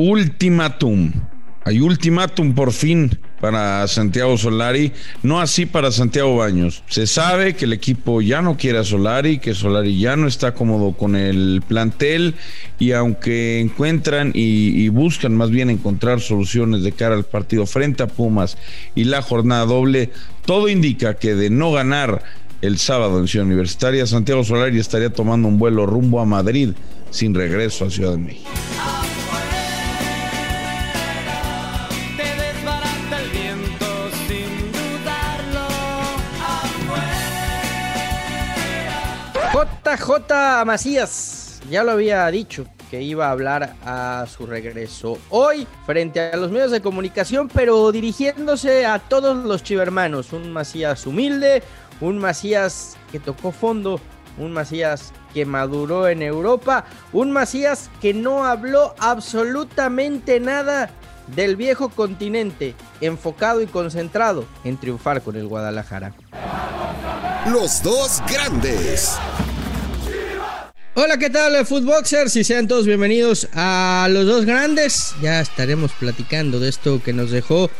ultimátum. 0.00 1.12
Hay 1.62 1.80
ultimátum 1.80 2.54
por 2.54 2.72
fin 2.72 3.18
para 3.38 3.86
Santiago 3.86 4.38
Solari, 4.38 4.92
no 5.22 5.40
así 5.40 5.66
para 5.66 5.92
Santiago 5.92 6.36
Baños. 6.36 6.82
Se 6.88 7.06
sabe 7.06 7.54
que 7.54 7.66
el 7.66 7.74
equipo 7.74 8.22
ya 8.22 8.40
no 8.40 8.56
quiere 8.56 8.78
a 8.78 8.84
Solari, 8.84 9.38
que 9.38 9.54
Solari 9.54 9.98
ya 9.98 10.16
no 10.16 10.26
está 10.26 10.54
cómodo 10.54 10.92
con 10.92 11.16
el 11.16 11.62
plantel 11.66 12.34
y 12.78 12.92
aunque 12.92 13.60
encuentran 13.60 14.32
y, 14.34 14.88
buscan 14.88 15.36
más 15.36 15.50
bien 15.50 15.68
encontrar 15.68 16.20
soluciones 16.20 16.82
de 16.82 16.92
cara 16.92 17.14
al 17.14 17.24
partido 17.24 17.66
frente 17.66 18.02
a 18.02 18.06
Pumas 18.06 18.56
y 18.94 19.04
la 19.04 19.20
jornada 19.20 19.66
doble, 19.66 20.10
todo 20.46 20.68
indica 20.68 21.14
que 21.14 21.34
de 21.34 21.50
no 21.50 21.72
ganar 21.72 22.22
el 22.62 22.78
sábado 22.78 23.18
en 23.18 23.28
Ciudad 23.28 23.46
Universitaria, 23.46 24.06
Santiago 24.06 24.44
Solari 24.44 24.78
estaría 24.78 25.10
tomando 25.10 25.46
un 25.46 25.58
vuelo 25.58 25.84
rumbo 25.84 26.20
a 26.20 26.24
Madrid 26.24 26.70
sin 27.10 27.34
regreso 27.34 27.84
a 27.84 27.90
Ciudad 27.90 28.12
de 28.12 28.18
México. 28.18 28.50
JJ 39.96 40.64
Macías 40.66 41.60
ya 41.68 41.82
lo 41.82 41.92
había 41.92 42.26
dicho 42.28 42.64
que 42.90 43.02
iba 43.02 43.26
a 43.26 43.30
hablar 43.30 43.74
a 43.84 44.24
su 44.28 44.46
regreso 44.46 45.18
hoy 45.30 45.66
frente 45.86 46.20
a 46.20 46.36
los 46.36 46.50
medios 46.50 46.70
de 46.70 46.80
comunicación, 46.80 47.48
pero 47.52 47.90
dirigiéndose 47.92 48.86
a 48.86 48.98
todos 48.98 49.36
los 49.44 49.62
chivermanos. 49.62 50.32
Un 50.32 50.52
Macías 50.52 51.06
humilde, 51.06 51.62
un 52.00 52.18
Macías 52.18 52.96
que 53.12 53.20
tocó 53.20 53.52
fondo, 53.52 54.00
un 54.38 54.52
Macías 54.52 55.12
que 55.34 55.44
maduró 55.44 56.08
en 56.08 56.22
Europa, 56.22 56.84
un 57.12 57.30
Macías 57.32 57.90
que 58.00 58.14
no 58.14 58.44
habló 58.44 58.94
absolutamente 58.98 60.40
nada 60.40 60.90
del 61.28 61.56
viejo 61.56 61.90
continente, 61.90 62.74
enfocado 63.00 63.60
y 63.60 63.66
concentrado 63.66 64.44
en 64.64 64.76
triunfar 64.76 65.22
con 65.22 65.36
el 65.36 65.46
Guadalajara. 65.46 66.12
Los 67.46 67.82
dos 67.82 68.22
grandes. 68.28 69.18
Hola, 70.94 71.18
¿qué 71.18 71.30
tal, 71.30 71.64
Footboxers? 71.64 72.34
Y 72.34 72.42
sean 72.42 72.66
todos 72.66 72.84
bienvenidos 72.84 73.48
a 73.54 74.08
los 74.10 74.26
dos 74.26 74.44
grandes. 74.44 75.14
Ya 75.22 75.40
estaremos 75.40 75.92
platicando 75.92 76.58
de 76.58 76.68
esto 76.68 77.00
que 77.00 77.12
nos 77.12 77.30
dejó 77.30 77.70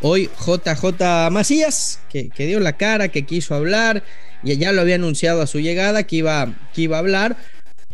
hoy 0.00 0.28
JJ 0.44 1.30
Macías, 1.30 2.00
que, 2.10 2.30
dio 2.36 2.58
la 2.58 2.76
cara, 2.76 3.10
que 3.10 3.24
quiso 3.24 3.54
hablar. 3.54 4.02
Y 4.42 4.56
ya 4.56 4.72
lo 4.72 4.80
había 4.80 4.96
anunciado 4.96 5.40
a 5.40 5.46
su 5.46 5.60
llegada 5.60 6.02
que 6.02 6.16
iba, 6.16 6.52
que 6.74 6.82
iba 6.82 6.96
a 6.96 7.00
hablar. 7.00 7.36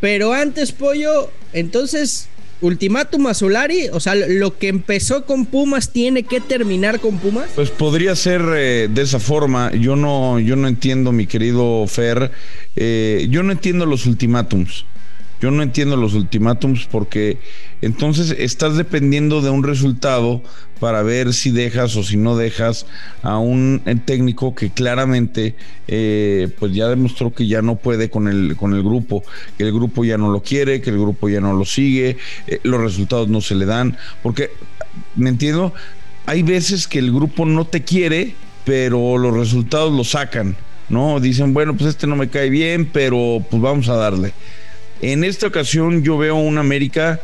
Pero 0.00 0.32
antes, 0.32 0.72
Pollo, 0.72 1.30
entonces 1.52 2.28
ultimátum 2.62 3.26
a 3.26 3.34
Solari, 3.34 3.88
o 3.92 4.00
sea, 4.00 4.14
lo 4.14 4.56
que 4.56 4.68
empezó 4.68 5.26
con 5.26 5.44
Pumas 5.44 5.92
tiene 5.92 6.22
que 6.22 6.40
terminar 6.40 7.00
con 7.00 7.18
Pumas. 7.18 7.50
Pues 7.54 7.70
podría 7.70 8.16
ser 8.16 8.42
eh, 8.56 8.88
de 8.90 9.02
esa 9.02 9.18
forma. 9.18 9.72
Yo 9.74 9.94
no, 9.96 10.40
yo 10.40 10.56
no 10.56 10.68
entiendo, 10.68 11.12
mi 11.12 11.26
querido 11.26 11.86
Fer. 11.86 12.30
Eh, 12.76 13.26
yo 13.30 13.42
no 13.42 13.52
entiendo 13.52 13.86
los 13.86 14.06
ultimátums. 14.06 14.84
Yo 15.40 15.50
no 15.50 15.62
entiendo 15.62 15.96
los 15.96 16.14
ultimátums 16.14 16.86
porque 16.90 17.38
entonces 17.82 18.34
estás 18.38 18.76
dependiendo 18.76 19.42
de 19.42 19.50
un 19.50 19.62
resultado 19.62 20.42
para 20.80 21.02
ver 21.02 21.34
si 21.34 21.50
dejas 21.50 21.96
o 21.96 22.02
si 22.02 22.16
no 22.16 22.36
dejas 22.36 22.86
a 23.22 23.38
un 23.38 23.82
técnico 24.06 24.54
que 24.54 24.70
claramente 24.70 25.54
eh, 25.86 26.48
pues 26.58 26.72
ya 26.72 26.88
demostró 26.88 27.32
que 27.34 27.46
ya 27.46 27.62
no 27.62 27.76
puede 27.76 28.10
con 28.10 28.28
el, 28.28 28.56
con 28.56 28.74
el 28.74 28.82
grupo, 28.82 29.22
que 29.58 29.64
el 29.64 29.72
grupo 29.72 30.04
ya 30.04 30.16
no 30.16 30.30
lo 30.30 30.42
quiere, 30.42 30.80
que 30.80 30.90
el 30.90 30.98
grupo 30.98 31.28
ya 31.28 31.40
no 31.40 31.52
lo 31.52 31.64
sigue, 31.64 32.16
eh, 32.46 32.60
los 32.62 32.80
resultados 32.80 33.28
no 33.28 33.40
se 33.40 33.54
le 33.54 33.66
dan, 33.66 33.96
porque, 34.22 34.50
¿me 35.14 35.28
entiendo? 35.28 35.74
Hay 36.26 36.42
veces 36.42 36.88
que 36.88 36.98
el 36.98 37.12
grupo 37.12 37.44
no 37.44 37.66
te 37.66 37.82
quiere, 37.82 38.34
pero 38.64 39.18
los 39.18 39.34
resultados 39.34 39.92
lo 39.92 40.04
sacan, 40.04 40.56
¿no? 40.88 41.20
Dicen, 41.20 41.54
bueno, 41.54 41.74
pues 41.74 41.90
este 41.90 42.06
no 42.06 42.16
me 42.16 42.28
cae 42.28 42.50
bien, 42.50 42.86
pero 42.92 43.44
pues 43.50 43.62
vamos 43.62 43.88
a 43.88 43.96
darle. 43.96 44.32
En 45.00 45.24
esta 45.24 45.46
ocasión 45.46 46.02
yo 46.02 46.16
veo 46.18 46.36
a 46.36 46.40
un 46.40 46.58
América 46.58 47.20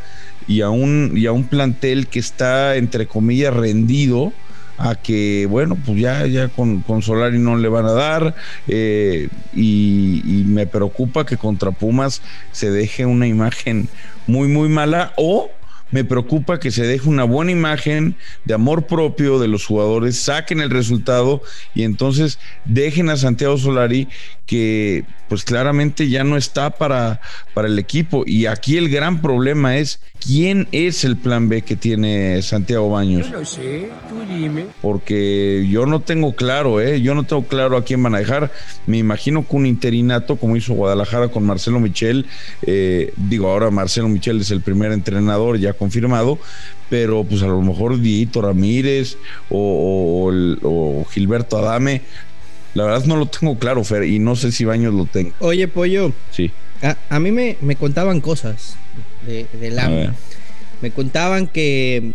y 0.46 0.60
a 0.62 0.70
un, 0.70 1.12
y 1.14 1.26
a 1.26 1.32
un 1.32 1.44
plantel 1.44 2.08
que 2.08 2.18
está, 2.18 2.76
entre 2.76 3.06
comillas, 3.06 3.54
rendido 3.54 4.32
a 4.78 4.94
que, 4.94 5.46
bueno, 5.48 5.76
pues 5.84 6.00
ya, 6.00 6.26
ya 6.26 6.48
con, 6.48 6.80
con 6.80 7.02
Solari 7.02 7.38
no 7.38 7.56
le 7.56 7.68
van 7.68 7.84
a 7.84 7.92
dar 7.92 8.34
eh, 8.66 9.28
y, 9.54 10.22
y, 10.24 10.44
me 10.44 10.66
preocupa 10.66 11.26
que 11.26 11.36
contra 11.36 11.70
Pumas 11.70 12.22
se 12.50 12.70
deje 12.70 13.04
una 13.04 13.26
imagen 13.26 13.90
muy, 14.26 14.48
muy 14.48 14.70
mala 14.70 15.12
o 15.16 15.50
me 15.90 16.04
preocupa 16.04 16.60
que 16.60 16.70
se 16.70 16.86
deje 16.86 17.08
una 17.08 17.24
buena 17.24 17.52
imagen 17.52 18.16
de 18.44 18.54
amor 18.54 18.86
propio 18.86 19.38
de 19.38 19.48
los 19.48 19.66
jugadores, 19.66 20.16
saquen 20.16 20.60
el 20.60 20.70
resultado 20.70 21.42
y 21.74 21.82
entonces 21.82 22.38
dejen 22.64 23.10
a 23.10 23.16
Santiago 23.16 23.58
Solari 23.58 24.08
que 24.46 25.04
pues 25.28 25.44
claramente 25.44 26.08
ya 26.08 26.24
no 26.24 26.36
está 26.36 26.70
para, 26.70 27.20
para 27.54 27.68
el 27.68 27.78
equipo. 27.78 28.24
Y 28.26 28.46
aquí 28.46 28.76
el 28.76 28.88
gran 28.88 29.22
problema 29.22 29.76
es 29.76 30.00
quién 30.18 30.66
es 30.72 31.04
el 31.04 31.16
plan 31.16 31.48
B 31.48 31.62
que 31.62 31.76
tiene 31.76 32.42
Santiago 32.42 32.90
Baños. 32.90 33.30
Yo 33.30 33.38
no 33.38 33.44
sé, 33.44 33.88
tú 34.08 34.16
dime. 34.28 34.66
Porque 34.82 35.68
yo 35.70 35.86
no 35.86 36.00
tengo 36.00 36.34
claro, 36.34 36.80
¿eh? 36.80 37.00
Yo 37.00 37.14
no 37.14 37.22
tengo 37.22 37.44
claro 37.44 37.76
a 37.76 37.84
quién 37.84 38.02
van 38.02 38.16
a 38.16 38.18
dejar. 38.18 38.50
Me 38.88 38.98
imagino 38.98 39.46
que 39.46 39.54
un 39.54 39.66
interinato, 39.66 40.34
como 40.34 40.56
hizo 40.56 40.74
Guadalajara 40.74 41.28
con 41.28 41.44
Marcelo 41.44 41.78
Michel, 41.78 42.26
eh, 42.62 43.12
digo, 43.16 43.48
ahora 43.48 43.70
Marcelo 43.70 44.08
Michel 44.08 44.40
es 44.40 44.50
el 44.50 44.62
primer 44.62 44.90
entrenador 44.90 45.60
ya 45.60 45.74
confirmado, 45.80 46.38
pero 46.88 47.24
pues 47.24 47.42
a 47.42 47.48
lo 47.48 47.60
mejor 47.60 48.00
Dieito 48.00 48.40
Ramírez 48.40 49.16
o, 49.48 50.30
o 50.62 51.04
Gilberto 51.10 51.58
Adame 51.58 52.02
la 52.74 52.84
verdad 52.84 53.04
no 53.04 53.16
lo 53.16 53.26
tengo 53.26 53.58
claro, 53.58 53.82
Fer, 53.84 54.04
y 54.04 54.18
no 54.18 54.36
sé 54.36 54.52
si 54.52 54.64
Baños 54.64 54.94
lo 54.94 55.06
tengo. 55.06 55.32
Oye, 55.40 55.66
Pollo. 55.68 56.12
Sí. 56.30 56.50
A, 57.10 57.18
mí 57.18 57.30
me, 57.30 57.56
me, 57.60 57.76
contaban 57.76 58.20
cosas 58.20 58.76
de, 59.26 59.46
de 59.60 60.10
Me 60.80 60.90
contaban 60.92 61.46
que, 61.46 62.12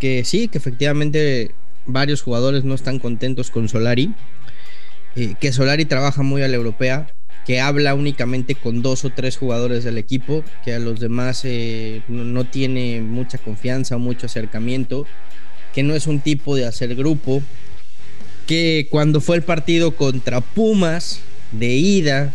que 0.00 0.24
sí, 0.24 0.48
que 0.48 0.58
efectivamente 0.58 1.54
varios 1.86 2.20
jugadores 2.20 2.64
no 2.64 2.74
están 2.74 2.98
contentos 2.98 3.50
con 3.50 3.68
Solari. 3.68 4.12
Eh, 5.16 5.34
que 5.40 5.52
Solari 5.52 5.86
trabaja 5.86 6.22
muy 6.22 6.42
a 6.42 6.48
la 6.48 6.56
europea, 6.56 7.08
que 7.48 7.60
habla 7.62 7.94
únicamente 7.94 8.56
con 8.56 8.82
dos 8.82 9.06
o 9.06 9.10
tres 9.10 9.38
jugadores 9.38 9.82
del 9.82 9.96
equipo, 9.96 10.44
que 10.66 10.74
a 10.74 10.78
los 10.78 11.00
demás 11.00 11.46
eh, 11.46 12.02
no, 12.06 12.44
tiene 12.44 13.00
mucha 13.00 13.38
confianza 13.38 13.96
o 13.96 13.98
mucho 13.98 14.26
acercamiento, 14.26 15.06
que 15.74 15.82
no 15.82 15.94
es 15.94 16.06
un 16.06 16.20
tipo 16.20 16.56
de 16.56 16.66
hacer 16.66 16.94
grupo, 16.94 17.42
que 18.46 18.86
cuando 18.90 19.22
fue 19.22 19.36
el 19.36 19.44
partido 19.44 19.96
contra 19.96 20.42
Pumas 20.42 21.20
de 21.50 21.68
ida, 21.68 22.34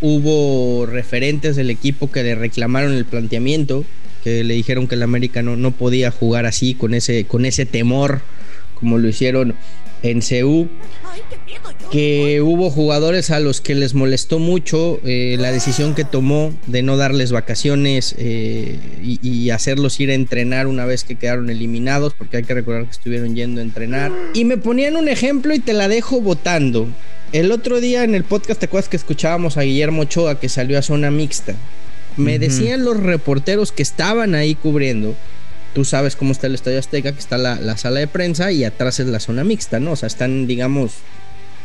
hubo 0.00 0.86
referentes 0.86 1.56
del 1.56 1.68
equipo 1.68 2.12
que 2.12 2.22
le 2.22 2.36
reclamaron 2.36 2.92
el 2.92 3.04
planteamiento, 3.04 3.84
que 4.22 4.44
le 4.44 4.54
dijeron 4.54 4.86
que 4.86 4.94
el 4.94 5.02
América 5.02 5.42
no, 5.42 5.56
no 5.56 5.72
podía 5.72 6.12
jugar 6.12 6.46
así, 6.46 6.74
con 6.74 6.94
ese, 6.94 7.24
con 7.24 7.46
ese 7.46 7.66
temor, 7.66 8.20
como 8.76 8.98
lo 8.98 9.08
hicieron 9.08 9.56
en 10.02 10.20
CU 10.20 10.68
que 11.90 12.40
hubo 12.40 12.70
jugadores 12.70 13.30
a 13.30 13.38
los 13.38 13.60
que 13.60 13.74
les 13.74 13.94
molestó 13.94 14.38
mucho 14.38 14.98
eh, 15.04 15.36
la 15.38 15.52
decisión 15.52 15.94
que 15.94 16.04
tomó 16.04 16.54
de 16.66 16.82
no 16.82 16.96
darles 16.96 17.32
vacaciones 17.32 18.14
eh, 18.18 18.78
y, 19.02 19.50
hacerlos 19.50 20.00
ir 20.00 20.10
a 20.10 20.14
entrenar 20.14 20.66
una 20.66 20.86
vez 20.86 21.04
que 21.04 21.16
quedaron 21.16 21.50
eliminados, 21.50 22.14
porque 22.14 22.38
hay 22.38 22.44
que 22.44 22.54
recordar 22.54 22.86
que 22.86 22.92
estuvieron 22.92 23.36
yendo 23.36 23.60
a 23.60 23.64
entrenar. 23.64 24.10
Y 24.32 24.46
me 24.46 24.56
ponían 24.56 24.96
un 24.96 25.08
ejemplo 25.08 25.54
y 25.54 25.58
te 25.58 25.74
la 25.74 25.88
dejo 25.88 26.22
votando. 26.22 26.88
El 27.32 27.52
otro 27.52 27.80
día 27.80 28.04
en 28.04 28.14
el 28.14 28.24
podcast, 28.24 28.60
¿te 28.60 28.66
acuerdas 28.66 28.88
que 28.88 28.96
escuchábamos 28.96 29.58
a 29.58 29.62
Guillermo 29.62 30.02
Ochoa 30.02 30.40
que 30.40 30.48
salió 30.48 30.78
a 30.78 30.82
zona 30.82 31.10
mixta? 31.10 31.54
Me 32.16 32.38
decían 32.38 32.84
los 32.84 32.98
reporteros 32.98 33.72
que 33.72 33.82
estaban 33.82 34.34
ahí 34.34 34.54
cubriendo 34.54 35.14
tú 35.74 35.84
sabes 35.84 36.16
cómo 36.16 36.32
está 36.32 36.46
el 36.46 36.54
Estadio 36.54 36.78
Azteca, 36.78 37.12
que 37.12 37.18
está 37.18 37.38
la, 37.38 37.56
la, 37.56 37.76
sala 37.76 38.00
de 38.00 38.06
prensa 38.06 38.52
y 38.52 38.64
atrás 38.64 39.00
es 39.00 39.06
la 39.06 39.20
zona 39.20 39.44
mixta, 39.44 39.80
¿no? 39.80 39.92
O 39.92 39.96
sea, 39.96 40.06
están, 40.06 40.46
digamos, 40.46 40.92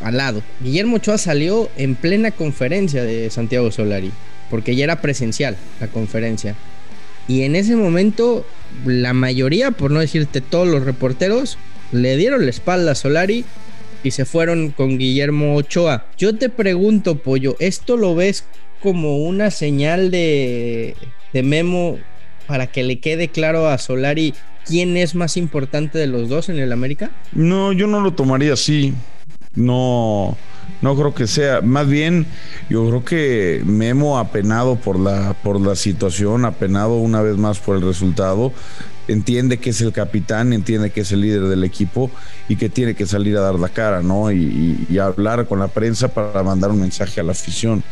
al 0.02 0.18
lado. 0.18 0.42
Guillermo 0.62 0.98
Ochoa 0.98 1.18
salió 1.18 1.70
en 1.78 1.96
plena 1.96 2.32
conferencia 2.32 3.04
de 3.04 3.30
Santiago 3.30 3.72
Solari, 3.72 4.12
porque 4.50 4.76
ya 4.76 4.86
era 4.86 5.02
presencial 5.02 5.58
la 5.80 5.88
conferencia. 5.88 6.56
Y 7.28 7.44
en 7.44 7.56
ese 7.56 7.76
momento, 7.76 8.46
la 8.86 9.14
mayoría, 9.14 9.72
por 9.72 9.92
no 9.92 10.00
decirte 10.00 10.42
todos 10.42 10.68
los 10.68 10.84
reporteros, 10.84 11.58
le 11.92 12.16
dieron 12.16 12.46
la 12.46 12.50
espalda 12.50 12.92
a 12.92 12.96
Solari 12.96 13.44
y 14.04 14.12
se 14.12 14.26
fueron 14.26 14.72
con 14.72 14.98
Guillermo 14.98 15.56
Ochoa. 15.56 16.06
Yo 16.18 16.38
te 16.38 16.50
pregunto, 16.50 17.18
Pollo, 17.18 17.58
¿esto 17.60 17.98
lo 17.98 18.16
ves 18.16 18.46
como 18.82 19.18
una 19.18 19.52
señal 19.52 20.12
de, 20.12 20.96
de 21.34 21.44
memo 21.44 22.00
para 22.48 22.68
que 22.68 22.84
le 22.84 23.00
quede 23.00 23.30
claro 23.30 23.68
a 23.68 23.78
Solari 23.78 24.34
quién 24.66 24.98
es 24.98 25.16
más 25.16 25.38
importante 25.38 25.98
de 25.98 26.08
los 26.08 26.30
dos 26.30 26.50
en 26.50 26.60
el 26.60 26.72
América? 26.72 27.12
No, 27.34 27.72
yo 27.72 27.88
no 27.88 28.02
lo 28.02 28.14
tomaría 28.14 28.54
así 28.54 28.94
no, 29.58 30.38
No 30.82 30.96
creo 30.96 31.14
que 31.16 31.28
sea, 31.28 31.62
más 31.62 31.88
bien 31.88 32.28
yo 32.70 32.88
creo 32.88 33.04
que 33.04 33.62
Memo 33.66 34.20
apenado 34.20 34.76
por 34.76 35.00
la 35.00 35.34
por 35.44 35.60
la 35.60 35.76
situación, 35.76 36.46
apenado 36.46 36.98
una 36.98 37.22
vez 37.22 37.38
más 37.38 37.60
por 37.60 37.76
el 37.76 37.82
resultado, 37.82 38.54
entiende 39.08 39.58
que 39.58 39.72
es 39.72 39.82
el 39.82 39.92
capitán, 39.94 40.54
entiende 40.54 40.92
que 40.92 41.02
es 41.02 41.12
el 41.12 41.22
líder 41.22 41.44
del 41.44 41.64
equipo 41.64 42.12
y 42.48 42.56
que 42.58 42.70
tiene 42.70 42.94
que 42.94 43.08
salir 43.08 43.36
a 43.38 43.42
dar 43.42 43.56
la 43.56 43.70
cara, 43.70 44.04
¿no? 44.04 44.32
Y, 44.32 44.86
y 44.90 44.98
hablar 45.00 45.48
con 45.48 45.60
la 45.60 45.70
prensa 45.70 46.10
para 46.10 46.44
mandar 46.44 46.70
un 46.70 46.82
mensaje 46.82 47.20
a 47.20 47.24
la 47.24 47.32
afición 47.32 47.84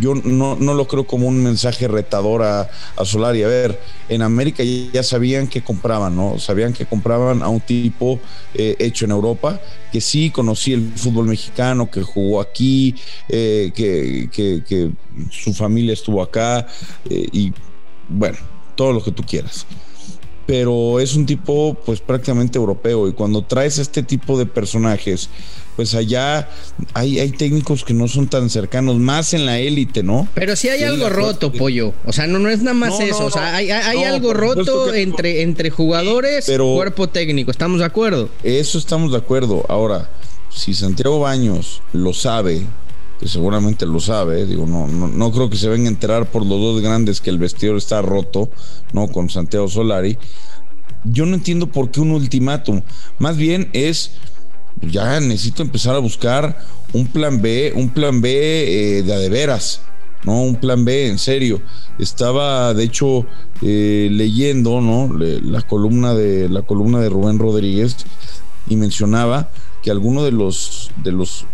yo 0.00 0.14
no, 0.14 0.56
no, 0.56 0.74
lo 0.74 0.86
creo 0.86 1.06
como 1.06 1.26
un 1.26 1.42
mensaje 1.42 1.88
retador 1.88 2.42
a, 2.42 2.68
a, 2.96 3.04
Solari. 3.04 3.42
A 3.42 3.48
ver, 3.48 3.80
en 4.08 4.22
América 4.22 4.62
ya 4.64 5.02
sabían 5.02 5.46
que 5.46 5.62
compraban, 5.62 6.16
¿no? 6.16 6.38
Sabían 6.38 6.72
que 6.72 6.86
compraban 6.86 7.42
a 7.42 7.48
un 7.48 7.60
tipo 7.60 8.20
eh, 8.54 8.76
hecho 8.78 9.04
en 9.04 9.10
Europa, 9.10 9.60
que 9.92 10.00
sí 10.00 10.30
conocía 10.30 10.76
el 10.76 10.92
fútbol 10.94 11.26
mexicano, 11.26 11.90
que 11.90 12.02
jugó 12.02 12.40
aquí, 12.40 12.94
eh, 13.28 13.72
que, 13.74 14.28
que, 14.32 14.62
que, 14.66 14.90
su 15.30 15.54
familia 15.54 15.94
estuvo 15.94 16.22
acá 16.22 16.66
eh, 17.08 17.26
y 17.32 17.52
bueno, 18.08 18.36
todo 18.74 18.92
lo 18.92 19.02
que 19.02 19.10
tú 19.10 19.22
quieras 19.22 19.66
pero 20.46 21.00
es 21.00 21.14
un 21.16 21.26
tipo 21.26 21.76
pues 21.84 22.00
prácticamente 22.00 22.58
europeo 22.58 23.08
y 23.08 23.12
cuando 23.12 23.42
traes 23.42 23.78
este 23.78 24.02
tipo 24.02 24.38
de 24.38 24.46
personajes 24.46 25.28
pues 25.76 25.94
allá 25.94 26.48
hay, 26.94 27.20
hay 27.20 27.30
técnicos 27.30 27.84
que 27.84 27.92
no 27.92 28.08
son 28.08 28.28
tan 28.28 28.48
cercanos, 28.48 28.96
más 28.96 29.34
en 29.34 29.44
la 29.44 29.58
élite, 29.58 30.02
¿no? 30.02 30.26
Pero 30.34 30.56
sí 30.56 30.70
hay 30.70 30.82
algo 30.82 31.10
roto, 31.10 31.52
pollo. 31.52 31.92
O 32.06 32.14
sea, 32.14 32.26
no, 32.26 32.38
no 32.38 32.48
es 32.48 32.62
nada 32.62 32.72
más 32.72 32.98
eso. 32.98 33.26
o 33.26 33.30
sea, 33.30 33.54
hay, 33.54 33.70
hay 33.70 34.02
algo 34.02 34.32
roto 34.32 34.94
entre, 34.94 35.42
entre 35.42 35.68
jugadores, 35.68 36.48
y 36.48 36.56
cuerpo 36.56 37.10
técnico. 37.10 37.50
¿Estamos 37.50 37.80
de 37.80 37.84
acuerdo? 37.84 38.30
Eso 38.42 38.78
estamos 38.78 39.12
de 39.12 39.18
acuerdo. 39.18 39.66
Ahora, 39.68 40.10
si 40.48 40.72
Santiago 40.72 41.20
Baños 41.20 41.82
lo 41.92 42.14
sabe, 42.14 42.62
que 43.18 43.28
seguramente 43.28 43.86
lo 43.86 44.00
sabe, 44.00 44.44
digo, 44.46 44.66
no, 44.66 44.86
no, 44.86 45.08
no 45.08 45.32
creo 45.32 45.48
que 45.48 45.56
se 45.56 45.68
venga 45.68 45.88
a 45.88 45.92
enterar 45.92 46.30
por 46.30 46.44
los 46.44 46.60
dos 46.60 46.82
grandes 46.82 47.20
que 47.20 47.30
el 47.30 47.38
vestidor 47.38 47.76
está 47.76 48.02
roto, 48.02 48.50
¿no? 48.92 49.08
Con 49.08 49.30
Santiago 49.30 49.68
Solari. 49.68 50.18
Yo 51.04 51.24
no 51.24 51.34
entiendo 51.34 51.68
por 51.68 51.90
qué 51.90 52.00
un 52.00 52.10
ultimátum. 52.10 52.82
Más 53.18 53.36
bien 53.36 53.70
es 53.72 54.12
ya 54.82 55.20
necesito 55.20 55.62
empezar 55.62 55.94
a 55.94 56.00
buscar 56.00 56.58
un 56.92 57.06
plan 57.06 57.40
B, 57.40 57.72
un 57.74 57.90
plan 57.90 58.20
B 58.20 58.98
eh, 58.98 59.02
de 59.02 59.16
de 59.16 59.28
veras, 59.28 59.80
¿no? 60.24 60.42
Un 60.42 60.56
plan 60.56 60.84
B 60.84 61.08
en 61.08 61.18
serio. 61.18 61.62
Estaba, 61.98 62.74
de 62.74 62.84
hecho, 62.84 63.26
eh, 63.62 64.08
leyendo, 64.10 64.80
¿no? 64.80 65.10
La 65.18 65.62
columna 65.62 66.14
de 66.14 66.48
la 66.48 66.62
columna 66.62 67.00
de 67.00 67.08
Rubén 67.08 67.38
Rodríguez 67.38 67.96
y 68.68 68.76
mencionaba 68.76 69.50
que 69.82 69.90
algunos 69.90 70.24
de 70.24 70.32
los 70.32 70.90
de 71.02 71.12
los 71.12 71.46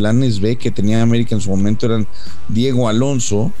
planes 0.00 0.40
B 0.40 0.56
que 0.56 0.70
tenía 0.70 1.02
América 1.02 1.34
en 1.34 1.42
su 1.42 1.50
momento 1.50 1.84
eran 1.84 2.08
Diego 2.48 2.88
Alonso, 2.88 3.52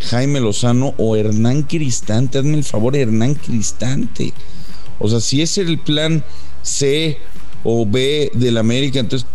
Jaime 0.00 0.40
Lozano 0.40 0.94
o 0.96 1.16
Hernán 1.16 1.64
Cristante. 1.64 2.38
Hazme 2.38 2.54
el 2.54 2.64
favor, 2.64 2.96
Hernán 2.96 3.34
Cristante. 3.34 4.32
O 4.98 5.06
sea, 5.06 5.20
si 5.20 5.42
es 5.42 5.58
el 5.58 5.78
plan 5.78 6.24
C 6.62 7.18
o 7.62 7.84
B 7.84 8.30
del 8.32 8.56
América, 8.56 9.00
entonces 9.00 9.28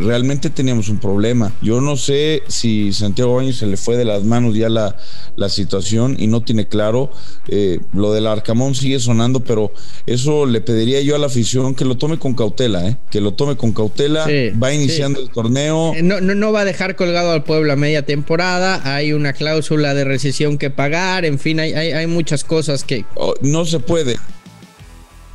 realmente 0.00 0.50
teníamos 0.50 0.88
un 0.88 0.98
problema. 0.98 1.52
Yo 1.62 1.80
no 1.80 1.96
sé 1.96 2.42
si 2.48 2.92
Santiago 2.92 3.36
Baños 3.36 3.56
se 3.56 3.66
le 3.66 3.76
fue 3.76 3.96
de 3.96 4.04
las 4.04 4.24
manos 4.24 4.54
ya 4.54 4.68
la, 4.68 4.96
la 5.36 5.48
situación 5.48 6.16
y 6.18 6.26
no 6.26 6.42
tiene 6.42 6.68
claro. 6.68 7.10
Eh, 7.48 7.80
lo 7.92 8.12
del 8.12 8.26
Arcamón 8.26 8.74
sigue 8.74 8.98
sonando, 9.00 9.40
pero 9.40 9.72
eso 10.06 10.46
le 10.46 10.60
pediría 10.60 11.00
yo 11.00 11.14
a 11.14 11.18
la 11.18 11.26
afición 11.26 11.74
que 11.74 11.84
lo 11.84 11.96
tome 11.96 12.18
con 12.18 12.34
cautela, 12.34 12.86
¿eh? 12.86 12.96
que 13.10 13.20
lo 13.20 13.34
tome 13.34 13.56
con 13.56 13.72
cautela. 13.72 14.26
va 14.62 14.72
iniciando 14.72 15.20
el 15.20 15.30
torneo. 15.30 15.94
No, 16.02 16.20
no, 16.20 16.34
no 16.34 16.52
va 16.52 16.60
a 16.60 16.64
dejar 16.64 16.96
colgado 16.96 17.32
al 17.32 17.44
pueblo 17.44 17.72
a 17.72 17.76
media 17.76 18.02
temporada. 18.02 18.80
Hay 18.84 19.12
una 19.12 19.32
cláusula 19.32 19.94
de 19.94 20.04
rescisión 20.04 20.58
que 20.58 20.70
pagar. 20.70 21.24
En 21.24 21.38
fin, 21.38 21.60
hay, 21.60 21.72
hay, 21.72 21.92
hay 21.92 22.06
muchas 22.06 22.44
cosas 22.44 22.84
que. 22.84 23.04
Oh, 23.14 23.34
no 23.40 23.64
se 23.64 23.80
puede. 23.80 24.16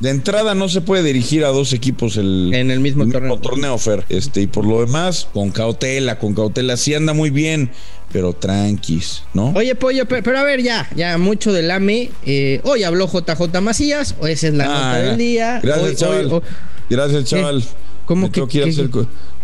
De 0.02 0.10
entrada 0.10 0.56
no 0.56 0.68
se 0.68 0.82
puede 0.82 1.04
dirigir 1.04 1.46
a 1.46 1.50
dos 1.50 1.74
equipos 1.74 2.18
el, 2.18 2.52
en 2.56 2.72
el 2.72 2.80
mismo, 2.80 3.08
torneo. 3.08 3.38
torneo, 3.38 3.78
Fer. 3.78 4.04
Este, 4.10 4.42
y 4.42 4.48
por 4.48 4.66
lo 4.66 4.84
demás, 4.84 5.28
con 5.32 5.52
cautela, 5.52 6.18
con 6.18 6.34
cautela. 6.34 6.76
Sí 6.76 6.96
anda 6.96 7.14
muy 7.14 7.30
bien, 7.30 7.70
pero 8.12 8.34
tranquis, 8.34 9.24
¿no? 9.36 9.54
Oye, 9.56 9.76
Pollo, 9.76 10.08
pero, 10.08 10.40
a 10.40 10.44
ver, 10.44 10.64
ya, 10.64 10.90
ya 10.96 11.20
mucho 11.20 11.54
del 11.54 11.70
AME. 11.70 12.10
Eh, 12.26 12.62
hoy 12.64 12.82
habló 12.82 13.08
JJ 13.08 13.62
Macías, 13.62 14.16
o 14.20 14.26
esa 14.26 14.48
es 14.48 14.56
la 14.56 14.66
nota 14.66 14.98
del 14.98 15.18
día. 15.20 15.60
Gracias, 15.62 15.98
chaval. 15.98 16.42
Gracias, 16.90 17.26
chaval. 17.26 17.64
¿Cómo 18.06 18.24
me 18.24 18.32
que, 18.32 18.42
tengo 18.42 18.48
que 18.48 18.58
ir 18.58 18.90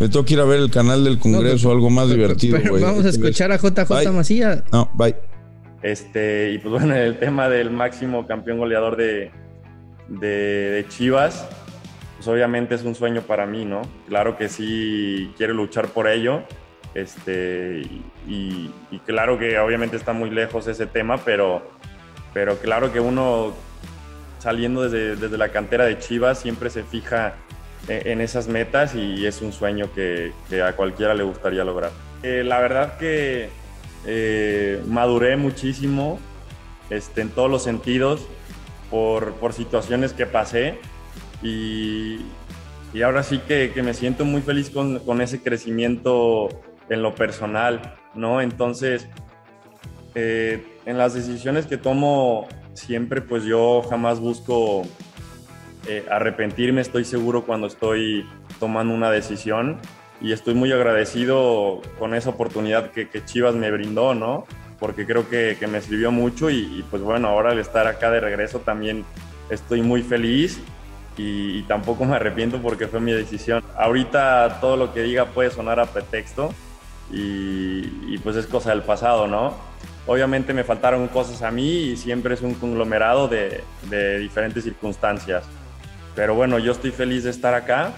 me 0.00 0.08
tengo 0.08 0.24
que 0.24 0.34
ir 0.34 0.40
a 0.40 0.44
ver 0.44 0.58
el 0.58 0.72
canal 0.72 1.04
del 1.04 1.20
Congreso, 1.20 1.70
algo 1.70 1.88
más 1.88 2.08
divertido. 2.08 2.58
Pero 2.60 2.80
vamos 2.80 3.04
a 3.04 3.10
escuchar 3.10 3.52
a 3.52 3.58
JJ 3.58 4.10
Macías. 4.12 4.64
No, 4.72 4.90
bye. 4.94 5.14
Este, 5.84 6.50
y 6.50 6.58
pues 6.58 6.72
bueno, 6.82 6.96
el 6.96 7.16
tema 7.20 7.48
del 7.48 7.70
máximo 7.70 8.26
campeón 8.26 8.58
goleador 8.58 8.96
de, 8.96 9.30
de, 10.08 10.84
Chivas, 10.88 11.46
pues 12.16 12.26
obviamente 12.28 12.74
es 12.74 12.82
un 12.82 12.94
sueño 12.94 13.22
para 13.22 13.46
mí, 13.46 13.64
¿no? 13.64 13.82
Claro 14.08 14.36
que 14.36 14.48
sí 14.48 15.32
quiero 15.36 15.54
luchar 15.54 15.88
por 15.88 16.08
ello. 16.08 16.42
Este, 16.94 17.82
y, 18.26 18.70
claro 19.06 19.38
que 19.38 19.58
obviamente 19.58 19.96
está 19.96 20.12
muy 20.12 20.30
lejos 20.30 20.66
ese 20.66 20.86
tema, 20.86 21.18
pero, 21.18 21.62
pero 22.34 22.58
claro 22.58 22.92
que 22.92 23.00
uno 23.00 23.52
saliendo 24.38 24.82
desde, 24.82 25.16
desde 25.16 25.36
la 25.36 25.50
cantera 25.50 25.84
de 25.84 25.98
Chivas 25.98 26.40
siempre 26.40 26.70
se 26.70 26.82
fija 26.82 27.34
e, 27.88 28.12
en, 28.12 28.20
esas 28.20 28.48
metas 28.48 28.94
y 28.94 29.26
es 29.26 29.42
un 29.42 29.52
sueño 29.52 29.90
que, 29.94 30.32
a 30.62 30.72
cualquiera 30.72 31.14
le 31.14 31.22
gustaría 31.22 31.64
lograr. 31.64 31.90
Eh, 32.22 32.42
la 32.44 32.58
verdad 32.58 32.98
que 32.98 33.50
eh, 34.06 34.82
maduré 34.86 35.36
muchísimo 35.36 36.18
este, 36.90 37.20
en 37.20 37.30
todos 37.30 37.50
los 37.50 37.62
sentidos 37.62 38.26
por, 38.90 39.34
por 39.34 39.52
situaciones 39.52 40.12
que 40.12 40.26
pasé 40.26 40.78
y, 41.42 42.20
y 42.92 43.02
ahora 43.02 43.22
sí 43.22 43.38
que, 43.38 43.72
que, 43.72 43.82
me 43.82 43.94
siento 43.94 44.24
muy 44.24 44.42
feliz 44.42 44.70
con, 44.70 44.98
con, 45.00 45.20
ese 45.20 45.42
crecimiento 45.42 46.48
en 46.88 47.02
lo 47.02 47.14
personal, 47.14 47.96
¿no? 48.14 48.40
Entonces, 48.40 49.08
eh, 50.14 50.64
en 50.86 50.98
las 50.98 51.14
decisiones 51.14 51.66
que 51.66 51.76
tomo 51.76 52.48
siempre, 52.74 53.20
pues 53.20 53.44
yo 53.44 53.82
jamás 53.88 54.20
busco 54.20 54.82
eh, 55.86 56.04
arrepentirme, 56.10 56.80
estoy 56.80 57.04
seguro 57.04 57.44
cuando 57.44 57.66
estoy 57.66 58.26
tomando 58.58 58.94
una 58.94 59.10
decisión 59.10 59.78
y 60.20 60.32
estoy 60.32 60.54
muy 60.54 60.72
agradecido 60.72 61.80
con 61.98 62.14
esa 62.14 62.30
oportunidad 62.30 62.90
que, 62.90 63.08
que 63.08 63.24
Chivas 63.24 63.54
me 63.54 63.70
brindó, 63.70 64.14
¿no? 64.14 64.46
Porque 64.78 65.06
creo 65.06 65.28
que, 65.28 65.56
que 65.58 65.66
me 65.66 65.80
sirvió 65.80 66.10
mucho 66.10 66.50
y, 66.50 66.84
pues 66.90 67.02
bueno, 67.02 67.28
ahora 67.28 67.50
al 67.50 67.58
estar 67.58 67.86
acá 67.86 68.10
de 68.10 68.20
regreso 68.20 68.60
también 68.60 69.04
estoy 69.50 69.82
muy 69.82 70.02
feliz 70.02 70.60
y, 71.16 71.62
tampoco 71.62 72.04
me 72.04 72.16
arrepiento 72.16 72.62
porque 72.62 72.86
fue 72.86 73.00
mi 73.00 73.12
decisión. 73.12 73.62
Ahorita 73.76 74.58
todo 74.60 74.76
lo 74.76 74.94
que 74.94 75.02
diga 75.02 75.26
puede 75.26 75.50
sonar 75.50 75.80
a 75.80 75.86
pretexto 75.86 76.54
y, 77.12 78.14
y 78.14 78.20
pues 78.22 78.36
es 78.36 78.46
cosa 78.46 78.70
del 78.70 78.82
pasado, 78.82 79.26
¿no? 79.26 79.56
Obviamente 80.06 80.54
me 80.54 80.64
faltaron 80.64 81.08
cosas 81.08 81.42
a 81.42 81.50
mí 81.50 81.68
y 81.68 81.96
siempre 81.96 82.34
es 82.34 82.40
un 82.40 82.54
conglomerado 82.54 83.28
de, 83.28 83.62
de 83.90 84.18
diferentes 84.18 84.64
circunstancias. 84.64 85.44
Pero 86.14 86.34
bueno, 86.34 86.58
yo 86.58 86.72
estoy 86.72 86.92
feliz 86.92 87.24
de 87.24 87.30
estar 87.30 87.54
acá, 87.54 87.92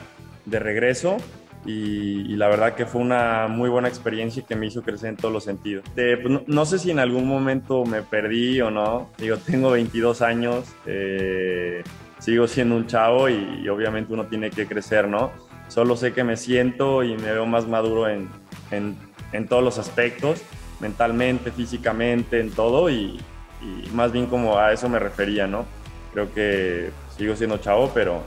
de 0.47 0.59
regreso 0.59 1.19
y, 1.67 2.37
la 2.37 2.49
verdad 2.49 2.75
que 2.75 2.87
fue 2.87 3.03
una 3.03 3.47
muy 3.49 3.69
buena 3.69 3.89
experiencia 3.89 4.43
que 4.47 4.57
me 4.57 4.67
hizo 4.67 4.83
crecer 4.83 5.11
en 5.11 5.17
todos 5.17 5.33
los 5.33 5.45
sentidos. 5.45 5.85
Pues, 5.95 6.47
no, 6.47 6.65
sé 6.65 6.79
si 6.79 6.91
en 6.91 6.99
algún 6.99 7.27
momento 7.27 7.85
me 7.85 8.03
perdí 8.03 8.61
o 8.61 8.71
no, 8.71 9.11
digo, 9.19 9.37
tengo 9.47 9.71
22 9.71 10.23
años, 10.23 10.67
eh, 10.87 11.83
sigo 12.19 12.47
siendo 12.47 12.77
un 12.77 12.87
chavo 12.87 13.29
y, 13.29 13.69
obviamente 13.69 14.13
uno 14.13 14.27
tiene 14.27 14.51
que 14.51 14.67
crecer, 14.67 15.07
¿no? 15.09 15.33
Solo 15.69 15.97
sé 15.97 16.13
que 16.13 16.25
me 16.25 16.37
siento 16.37 17.05
y 17.05 17.17
me 17.17 17.33
veo 17.33 17.47
más 17.47 17.69
maduro 17.69 18.09
en, 18.09 18.29
en, 18.71 18.97
en 19.33 19.47
todos 19.47 19.63
los 19.63 19.79
aspectos, 19.79 20.43
mentalmente, 20.81 21.53
físicamente, 21.53 22.41
en 22.41 22.51
todo 22.51 22.91
y, 22.91 23.21
y, 23.61 23.91
más 23.93 24.13
bien 24.13 24.27
como 24.27 24.59
a 24.59 24.73
eso 24.73 24.89
me 24.89 24.99
refería, 24.99 25.47
¿no? 25.47 25.67
Creo 26.13 26.33
que 26.33 26.91
sigo 27.17 27.37
siendo 27.37 27.59
chavo, 27.59 27.91
pero, 27.95 28.23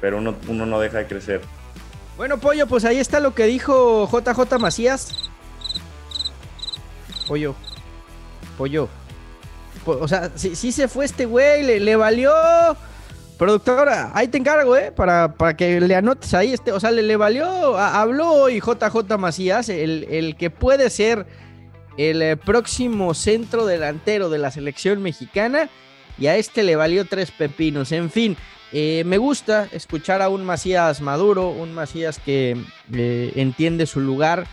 pero 0.00 0.18
uno, 0.18 0.34
uno 0.48 0.66
no 0.66 0.78
deja 0.78 0.98
de 0.98 1.06
crecer. 1.06 1.40
Bueno, 2.16 2.38
Pollo, 2.38 2.66
pues 2.66 2.84
ahí 2.84 2.98
está 2.98 3.18
lo 3.18 3.34
que 3.34 3.44
dijo 3.44 4.08
JJ 4.08 4.58
Macías. 4.58 5.14
Pollo. 7.26 7.54
Pollo. 8.56 8.88
O 9.84 10.08
sea, 10.08 10.30
sí, 10.34 10.72
se 10.72 10.88
fue 10.88 11.04
este 11.04 11.26
güey, 11.26 11.80
le, 11.80 11.96
valió. 11.96 12.32
Productora, 13.38 14.12
ahí 14.14 14.28
te 14.28 14.38
encargo, 14.38 14.76
¿eh? 14.76 14.92
Para, 14.92 15.34
para 15.34 15.56
que 15.56 15.80
le 15.80 15.94
anotes 15.94 16.32
ahí. 16.34 16.52
Este, 16.52 16.72
o 16.72 16.78
sea, 16.78 16.90
le, 16.90 17.16
valió. 17.16 17.76
habló 17.76 18.32
hoy 18.32 18.60
JJ 18.60 19.18
Macías, 19.18 19.68
el, 19.68 20.06
el, 20.08 20.36
que 20.36 20.50
puede 20.50 20.88
ser 20.90 21.26
el 21.98 22.22
eh, 22.22 22.36
próximo 22.36 23.12
centro 23.14 23.66
delantero 23.66 24.28
de 24.30 24.38
la 24.38 24.50
selección 24.50 25.02
mexicana. 25.02 25.68
y 26.16 26.28
a 26.28 26.36
este 26.36 26.62
le 26.62 26.76
valió 26.76 27.04
tres 27.04 27.32
pepinos. 27.32 27.92
En 27.92 28.08
fin, 28.08 28.36
eh, 28.76 29.04
me 29.06 29.18
gusta 29.18 29.68
escuchar 29.70 30.20
a 30.20 30.28
un 30.28 30.44
Macías 30.44 31.00
maduro, 31.00 31.48
un 31.48 31.72
Macías 31.74 32.18
que 32.18 32.56
eh, 32.92 33.32
entiende 33.36 33.86
su 33.86 34.00
lugar. 34.00 34.48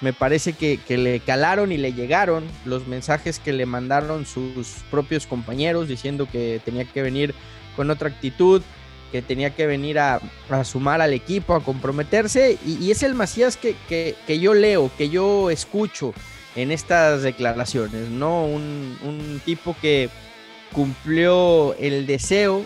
Me 0.00 0.12
parece 0.12 0.52
que, 0.52 0.78
que, 0.78 0.96
le 0.96 1.18
calaron 1.18 1.72
y 1.72 1.76
le 1.76 1.92
llegaron 1.92 2.44
los 2.64 2.86
mensajes 2.86 3.40
que 3.40 3.52
le 3.52 3.66
mandaron 3.66 4.26
sus 4.26 4.84
propios 4.92 5.26
compañeros 5.26 5.88
diciendo 5.88 6.28
que 6.30 6.60
tenía 6.64 6.84
que 6.84 7.02
venir 7.02 7.34
con 7.74 7.90
otra 7.90 8.10
actitud, 8.10 8.62
que 9.10 9.22
tenía 9.22 9.56
que 9.56 9.66
venir 9.66 9.98
a, 9.98 10.20
sumar 10.62 11.00
al 11.00 11.12
equipo, 11.12 11.56
a 11.56 11.64
comprometerse. 11.64 12.56
Y, 12.64 12.92
es 12.92 13.02
el 13.02 13.14
Macías 13.14 13.56
que, 13.56 13.74
que, 13.88 14.38
yo 14.38 14.54
leo, 14.54 14.88
que 14.96 15.08
yo 15.08 15.50
escucho 15.50 16.14
en 16.54 16.70
estas 16.70 17.22
declaraciones, 17.22 18.08
¿no? 18.08 18.44
Un, 18.44 18.96
un 19.02 19.40
tipo 19.44 19.74
que 19.82 20.10
cumplió 20.72 21.74
el 21.74 22.06
deseo 22.06 22.64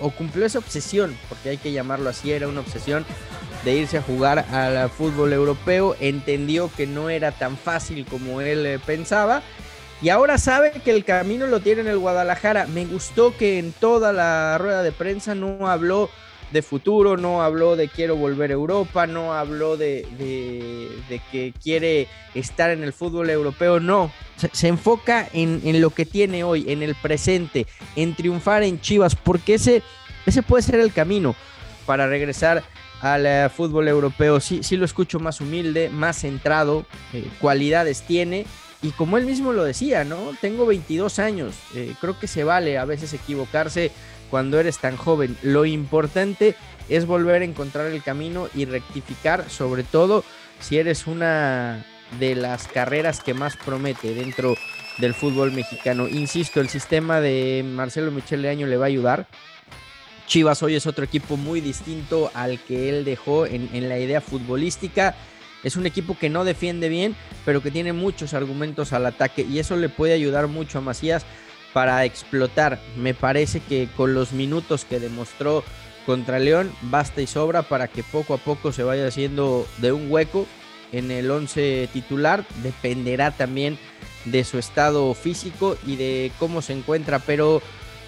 o 0.00 0.10
cumplió 0.10 0.46
esa 0.46 0.58
obsesión, 0.58 1.16
porque 1.28 1.50
hay 1.50 1.58
que 1.58 1.72
llamarlo 1.72 2.10
así, 2.10 2.32
era 2.32 2.48
una 2.48 2.60
obsesión 2.60 3.04
de 3.64 3.74
irse 3.74 3.98
a 3.98 4.02
jugar 4.02 4.38
al 4.52 4.90
fútbol 4.90 5.32
europeo, 5.32 5.96
entendió 6.00 6.70
que 6.76 6.86
no 6.86 7.10
era 7.10 7.32
tan 7.32 7.56
fácil 7.56 8.06
como 8.06 8.40
él 8.40 8.64
eh, 8.66 8.78
pensaba 8.78 9.42
y 10.02 10.10
ahora 10.10 10.36
sabe 10.36 10.72
que 10.72 10.90
el 10.90 11.04
camino 11.04 11.46
lo 11.46 11.60
tiene 11.60 11.80
en 11.80 11.88
el 11.88 11.98
Guadalajara. 11.98 12.66
Me 12.66 12.84
gustó 12.84 13.36
que 13.36 13.58
en 13.58 13.72
toda 13.72 14.12
la 14.12 14.58
rueda 14.58 14.82
de 14.82 14.92
prensa 14.92 15.34
no 15.34 15.68
habló 15.68 16.10
de 16.52 16.62
futuro, 16.62 17.16
no 17.16 17.42
habló 17.42 17.76
de 17.76 17.88
quiero 17.88 18.16
volver 18.16 18.50
a 18.50 18.54
Europa, 18.54 19.06
no 19.06 19.32
habló 19.32 19.76
de, 19.76 20.06
de, 21.08 21.20
que 21.32 21.52
quiere 21.62 22.08
estar 22.34 22.70
en 22.70 22.82
el 22.82 22.92
fútbol 22.92 23.30
europeo, 23.30 23.80
no. 23.80 24.12
Se, 24.52 24.68
enfoca 24.68 25.28
en, 25.32 25.60
en, 25.64 25.80
lo 25.80 25.90
que 25.90 26.04
tiene 26.04 26.44
hoy, 26.44 26.66
en 26.68 26.82
el 26.82 26.94
presente, 26.94 27.66
en 27.96 28.14
triunfar 28.14 28.62
en 28.62 28.80
Chivas, 28.80 29.16
porque 29.16 29.54
ese, 29.54 29.82
ese 30.26 30.42
puede 30.42 30.62
ser 30.62 30.80
el 30.80 30.92
camino 30.92 31.34
para 31.86 32.06
regresar 32.06 32.62
al 33.00 33.26
eh, 33.26 33.48
fútbol 33.48 33.88
europeo. 33.88 34.40
Sí, 34.40 34.62
sí 34.62 34.76
lo 34.76 34.84
escucho 34.84 35.18
más 35.18 35.40
humilde, 35.40 35.88
más 35.88 36.20
centrado, 36.20 36.86
eh, 37.12 37.26
cualidades 37.40 38.02
tiene 38.02 38.46
y 38.82 38.90
como 38.90 39.16
él 39.16 39.26
mismo 39.26 39.52
lo 39.52 39.64
decía, 39.64 40.04
¿no? 40.04 40.32
Tengo 40.40 40.66
22 40.66 41.18
años, 41.18 41.54
eh, 41.74 41.94
creo 42.00 42.18
que 42.18 42.26
se 42.26 42.44
vale 42.44 42.78
a 42.78 42.84
veces 42.84 43.12
equivocarse 43.14 43.90
cuando 44.30 44.58
eres 44.58 44.78
tan 44.78 44.96
joven. 44.96 45.36
Lo 45.42 45.64
importante 45.64 46.54
es 46.88 47.06
volver 47.06 47.42
a 47.42 47.44
encontrar 47.44 47.86
el 47.86 48.02
camino 48.02 48.48
y 48.54 48.64
rectificar, 48.64 49.48
sobre 49.50 49.82
todo 49.82 50.24
si 50.60 50.78
eres 50.78 51.06
una 51.06 51.84
de 52.18 52.34
las 52.34 52.68
carreras 52.68 53.20
que 53.20 53.34
más 53.34 53.56
promete 53.56 54.14
dentro 54.14 54.54
del 54.98 55.14
fútbol 55.14 55.52
mexicano. 55.52 56.08
Insisto, 56.08 56.60
el 56.60 56.68
sistema 56.68 57.20
de 57.20 57.64
Marcelo 57.66 58.10
Michele 58.10 58.48
Año 58.48 58.66
le 58.66 58.76
va 58.76 58.86
a 58.86 58.88
ayudar. 58.88 59.26
Chivas 60.26 60.62
hoy 60.62 60.74
es 60.74 60.86
otro 60.86 61.04
equipo 61.04 61.36
muy 61.36 61.60
distinto 61.60 62.30
al 62.34 62.58
que 62.60 62.88
él 62.88 63.04
dejó 63.04 63.46
en, 63.46 63.68
en 63.72 63.88
la 63.88 63.98
idea 63.98 64.20
futbolística 64.20 65.14
es 65.66 65.74
un 65.74 65.84
equipo 65.84 66.16
que 66.16 66.30
no 66.30 66.44
defiende 66.44 66.88
bien, 66.88 67.16
pero 67.44 67.60
que 67.60 67.72
tiene 67.72 67.92
muchos 67.92 68.34
argumentos 68.34 68.92
al 68.92 69.04
ataque 69.04 69.42
y 69.42 69.58
eso 69.58 69.76
le 69.76 69.88
puede 69.88 70.12
ayudar 70.12 70.46
mucho 70.46 70.78
a 70.78 70.80
Macías 70.80 71.26
para 71.76 72.06
explotar. 72.06 72.80
Me 72.96 73.12
parece 73.12 73.60
que 73.60 73.86
con 73.98 74.14
los 74.14 74.32
minutos 74.32 74.86
que 74.86 74.98
demostró 74.98 75.62
contra 76.06 76.38
León 76.38 76.72
basta 76.80 77.20
y 77.20 77.26
sobra 77.26 77.64
para 77.64 77.86
que 77.86 78.02
poco 78.02 78.32
a 78.32 78.38
poco 78.38 78.72
se 78.72 78.82
vaya 78.82 79.06
haciendo 79.06 79.66
de 79.76 79.92
un 79.92 80.10
hueco 80.10 80.46
en 80.92 81.10
el 81.10 81.30
11 81.30 81.90
titular. 81.92 82.46
Dependerá 82.62 83.30
también 83.30 83.78
de 84.24 84.42
su 84.44 84.58
estado 84.58 85.12
físico 85.12 85.76
y 85.86 85.96
de 85.96 86.32
cómo 86.38 86.62
se 86.62 86.72
encuentra, 86.72 87.18
pero 87.18 87.60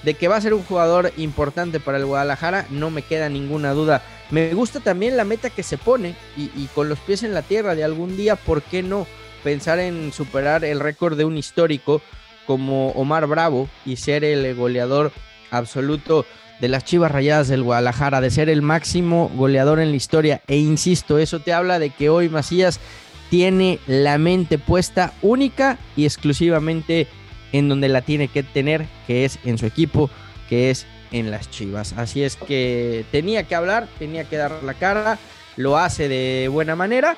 de 0.03 0.15
que 0.15 0.29
va 0.29 0.37
a 0.37 0.41
ser 0.41 0.55
un 0.55 0.65
jugador 0.65 1.13
importante 1.19 1.79
para 1.79 1.99
el 1.99 2.07
Guadalajara 2.07 2.65
no 2.71 2.89
me 2.89 3.03
queda 3.03 3.29
ninguna 3.29 3.73
duda. 3.73 4.03
Me 4.31 4.55
gusta 4.55 4.81
también 4.81 5.15
la 5.15 5.25
meta 5.25 5.51
que 5.51 5.63
se 5.63 5.77
pone 5.77 6.17
y, 6.39 6.69
con 6.75 6.89
los 6.89 6.99
pies 7.01 7.23
en 7.23 7.35
la 7.35 7.43
tierra 7.43 7.75
de 7.75 7.85
algún 7.85 8.17
día, 8.17 8.37
¿por 8.37 8.63
qué 8.63 8.83
no 8.83 9.07
pensar 9.45 9.79
en 9.79 10.11
superar 10.11 10.65
el 10.65 10.81
récord 10.81 11.19
de 11.19 11.27
un 11.27 11.37
histórico 11.37 12.01
como 12.49 12.93
Omar 12.93 13.27
Bravo 13.27 13.69
y 13.85 13.97
ser 13.97 14.25
el 14.25 14.55
goleador 14.55 15.13
absoluto 15.51 16.25
de 16.61 16.69
las 16.69 16.83
Chivas 16.83 17.13
Rayadas 17.13 17.49
del 17.49 17.63
Guadalajara, 17.63 18.23
de 18.23 18.31
ser 18.31 18.49
el 18.49 18.63
máximo 18.63 19.31
goleador 19.35 19.81
en 19.81 19.91
la 19.91 19.97
historia? 19.97 20.41
E 20.49 20.57
insisto, 20.57 21.19
eso 21.19 21.41
te 21.41 21.53
habla 21.53 21.79
de 21.79 21.91
que 21.91 22.09
hoy 22.09 22.31
Macías 22.31 22.81
tiene 23.29 23.79
la 23.87 24.17
mente 24.17 24.57
puesta 24.57 25.13
única 25.21 25.79
y 25.95 26.07
exclusivamente 26.07 27.07
en 27.53 27.69
donde 27.69 27.89
la 27.89 28.01
tiene 28.01 28.29
que 28.29 28.43
tener, 28.43 28.87
que 29.07 29.27
es 29.27 29.39
en 29.45 29.59
su 29.59 29.67
equipo, 29.67 30.09
que 30.49 30.71
es 30.71 30.87
en 31.13 31.31
las 31.31 31.51
Chivas. 31.51 31.93
Así 31.99 32.23
es 32.23 32.37
que 32.37 33.05
tenía 33.13 33.43
que 33.43 33.57
hablar, 33.57 33.89
tenía 33.99 34.25
que 34.25 34.39
dar 34.39 34.63
la 34.63 34.73
cara, 34.73 35.19
lo 35.57 35.77
hace 35.77 36.09
de 36.09 36.49
buena 36.49 36.77
manera 36.77 37.15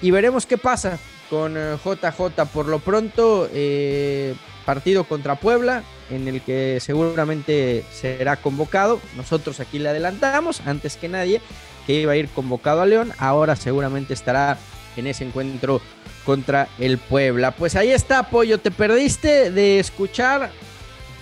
y 0.00 0.10
veremos 0.10 0.46
qué 0.46 0.56
pasa 0.56 0.98
con 1.28 1.54
JJ. 1.54 2.42
Eh, 2.42 2.46
Por 2.50 2.66
lo 2.66 2.78
pronto, 2.78 3.48
eh, 3.52 4.34
partido 4.64 5.04
contra 5.04 5.36
Puebla, 5.36 5.82
en 6.10 6.28
el 6.28 6.40
que 6.40 6.78
seguramente 6.80 7.84
será 7.92 8.36
convocado. 8.36 9.00
Nosotros 9.16 9.60
aquí 9.60 9.78
le 9.78 9.90
adelantamos, 9.90 10.60
antes 10.66 10.96
que 10.96 11.08
nadie, 11.08 11.40
que 11.86 12.00
iba 12.00 12.12
a 12.12 12.16
ir 12.16 12.28
convocado 12.28 12.82
a 12.82 12.86
León. 12.86 13.12
Ahora 13.18 13.56
seguramente 13.56 14.14
estará 14.14 14.58
en 14.96 15.06
ese 15.06 15.24
encuentro 15.24 15.80
contra 16.24 16.68
el 16.78 16.98
Puebla. 16.98 17.52
Pues 17.52 17.76
ahí 17.76 17.90
está, 17.90 18.30
Pollo. 18.30 18.58
Te 18.58 18.70
perdiste 18.70 19.50
de 19.50 19.78
escuchar 19.78 20.50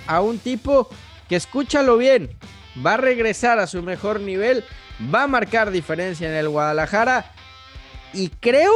a 0.07 0.21
un 0.21 0.39
tipo 0.39 0.89
que 1.29 1.37
escúchalo 1.37 1.97
bien, 1.97 2.31
va 2.85 2.95
a 2.95 2.99
regresar 2.99 3.59
a 3.59 3.67
su 3.67 3.83
mejor 3.83 4.21
nivel, 4.21 4.65
va 5.13 5.25
a 5.25 5.29
marcar 5.29 5.71
diferencia 5.71 6.29
en 6.29 6.35
el 6.35 6.49
Guadalajara 6.49 7.33
y 8.13 8.29
creo 8.29 8.73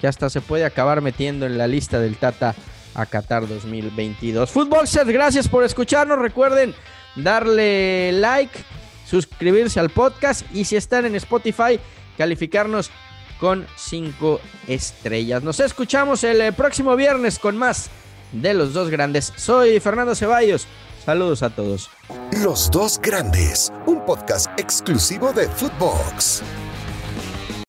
que 0.00 0.06
hasta 0.06 0.30
se 0.30 0.40
puede 0.40 0.64
acabar 0.64 1.00
metiendo 1.00 1.46
en 1.46 1.58
la 1.58 1.66
lista 1.66 1.98
del 1.98 2.16
Tata 2.16 2.54
a 2.98 3.06
Qatar 3.06 3.46
2022. 3.46 4.50
Fútbol 4.50 4.88
Set, 4.88 5.06
gracias 5.06 5.48
por 5.48 5.62
escucharnos. 5.62 6.18
Recuerden 6.18 6.74
darle 7.14 8.10
like, 8.12 8.58
suscribirse 9.06 9.78
al 9.78 9.90
podcast 9.90 10.42
y 10.52 10.64
si 10.64 10.76
están 10.76 11.06
en 11.06 11.14
Spotify, 11.14 11.78
calificarnos 12.16 12.90
con 13.38 13.66
5 13.76 14.40
estrellas. 14.66 15.44
Nos 15.44 15.60
escuchamos 15.60 16.24
el 16.24 16.40
eh, 16.40 16.52
próximo 16.52 16.96
viernes 16.96 17.38
con 17.38 17.56
más 17.56 17.88
de 18.32 18.52
los 18.52 18.72
dos 18.72 18.90
grandes. 18.90 19.32
Soy 19.36 19.78
Fernando 19.78 20.16
Ceballos. 20.16 20.66
Saludos 21.04 21.44
a 21.44 21.50
todos. 21.50 21.88
Los 22.42 22.68
dos 22.70 23.00
grandes, 23.00 23.72
un 23.86 24.04
podcast 24.04 24.50
exclusivo 24.58 25.32
de 25.32 25.48
Footbox. 25.48 26.42